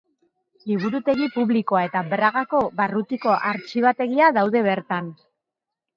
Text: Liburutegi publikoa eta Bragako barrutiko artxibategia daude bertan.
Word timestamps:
Liburutegi 0.69 1.27
publikoa 1.35 1.83
eta 1.89 2.01
Bragako 2.15 2.63
barrutiko 2.81 3.35
artxibategia 3.53 4.35
daude 4.39 4.65
bertan. 4.73 5.17